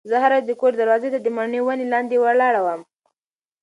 [0.09, 2.81] زه هره ورځ د کور دروازې ته د مڼې ونې لاندې ولاړه وم.